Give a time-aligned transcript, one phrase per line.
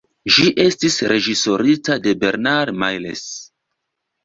[0.35, 3.25] Ĝi estis reĝisorita de Bernard Miles.